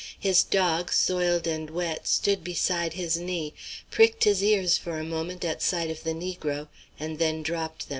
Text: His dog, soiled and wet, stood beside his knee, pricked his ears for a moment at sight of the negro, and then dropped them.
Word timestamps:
His 0.19 0.41
dog, 0.41 0.91
soiled 0.91 1.45
and 1.45 1.69
wet, 1.69 2.07
stood 2.07 2.43
beside 2.43 2.93
his 2.93 3.17
knee, 3.17 3.53
pricked 3.91 4.23
his 4.23 4.43
ears 4.43 4.75
for 4.75 4.97
a 4.97 5.03
moment 5.03 5.45
at 5.45 5.61
sight 5.61 5.91
of 5.91 6.01
the 6.03 6.13
negro, 6.15 6.69
and 6.99 7.19
then 7.19 7.43
dropped 7.43 7.81
them. 7.85 7.89